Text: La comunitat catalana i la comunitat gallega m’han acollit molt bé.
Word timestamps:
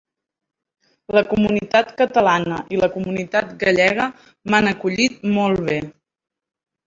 La 1.15 1.21
comunitat 1.33 1.91
catalana 1.99 2.57
i 2.75 2.79
la 2.83 2.89
comunitat 2.95 3.51
gallega 3.65 4.07
m’han 4.53 4.69
acollit 4.71 5.19
molt 5.37 5.63
bé. 5.69 5.77